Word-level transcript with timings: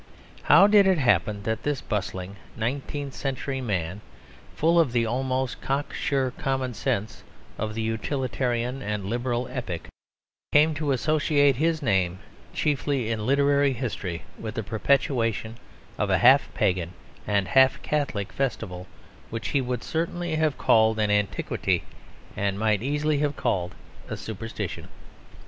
How 0.41 0.65
did 0.65 0.87
it 0.87 0.97
happen 0.97 1.43
that 1.43 1.61
this 1.61 1.79
bustling, 1.79 2.37
nineteenth 2.57 3.13
century 3.13 3.61
man, 3.61 4.01
full 4.55 4.79
of 4.79 4.93
the 4.93 5.05
almost 5.05 5.61
cock 5.61 5.93
sure 5.93 6.31
common 6.31 6.73
sense 6.73 7.23
of 7.59 7.75
the 7.75 7.83
utilitarian 7.83 8.81
and 8.81 9.05
liberal 9.05 9.47
epoch, 9.51 9.89
came 10.53 10.73
to 10.73 10.91
associate 10.91 11.57
his 11.57 11.83
name 11.83 12.17
chiefly 12.51 13.11
in 13.11 13.27
literary 13.27 13.73
history 13.73 14.23
with 14.39 14.55
the 14.55 14.63
perpetuation 14.63 15.57
of 15.99 16.09
a 16.09 16.17
half 16.17 16.51
pagan 16.55 16.93
and 17.27 17.49
half 17.49 17.79
Catholic 17.83 18.33
festival 18.33 18.87
which 19.29 19.49
he 19.49 19.61
would 19.61 19.83
certainly 19.83 20.33
have 20.33 20.57
called 20.57 20.97
an 20.97 21.11
antiquity 21.11 21.83
and 22.35 22.57
might 22.57 22.81
easily 22.81 23.19
have 23.19 23.35
called 23.35 23.75
a 24.09 24.17
superstition? 24.17 24.87